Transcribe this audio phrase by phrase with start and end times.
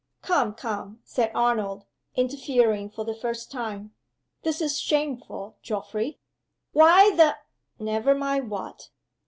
[0.23, 0.55] "Come!
[0.55, 3.93] come!" said Arnold, interfering for the first time.
[4.41, 6.17] "This is shameful, Geoffrey!"
[6.73, 7.37] "Why the"
[7.77, 8.89] (never mind what!)